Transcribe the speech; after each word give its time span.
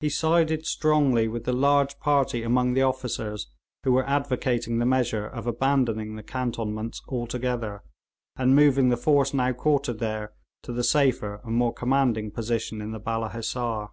He 0.00 0.10
sided 0.10 0.66
strongly 0.66 1.26
with 1.26 1.44
the 1.44 1.54
large 1.54 1.98
party 2.00 2.42
among 2.42 2.74
the 2.74 2.82
officers 2.82 3.46
who 3.82 3.92
were 3.92 4.06
advocating 4.06 4.76
the 4.78 4.84
measure 4.84 5.26
of 5.26 5.46
abandoning 5.46 6.16
the 6.16 6.22
cantonments 6.22 7.00
altogether, 7.08 7.82
and 8.36 8.54
moving 8.54 8.90
the 8.90 8.98
force 8.98 9.32
now 9.32 9.54
quartered 9.54 9.98
there 9.98 10.34
to 10.64 10.74
the 10.74 10.84
safer 10.84 11.40
and 11.44 11.54
more 11.54 11.72
commanding 11.72 12.30
position 12.30 12.82
in 12.82 12.90
the 12.92 13.00
Balla 13.00 13.30
Hissar. 13.32 13.92